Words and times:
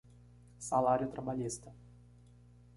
Salário 0.57 1.11
trabalhista 1.11 1.71